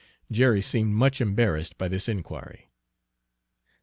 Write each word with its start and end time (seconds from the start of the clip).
Jerry 0.31 0.63
seemed 0.63 0.95
much 0.95 1.21
embarrassed 1.21 1.77
by 1.77 1.87
this 1.87 2.09
inquiry. 2.09 2.71